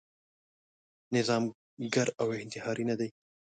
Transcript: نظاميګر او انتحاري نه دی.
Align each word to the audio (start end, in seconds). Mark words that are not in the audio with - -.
نظاميګر 1.15 2.07
او 2.21 2.27
انتحاري 2.43 2.83
نه 2.89 2.95
دی. 2.99 3.09